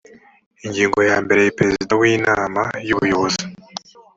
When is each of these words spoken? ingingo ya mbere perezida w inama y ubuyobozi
ingingo 0.65 0.99
ya 1.09 1.17
mbere 1.23 1.43
perezida 1.57 1.91
w 1.99 2.03
inama 2.15 2.61
y 2.87 2.91
ubuyobozi 2.95 3.43